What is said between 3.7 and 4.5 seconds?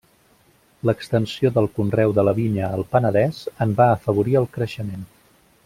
va afavorir el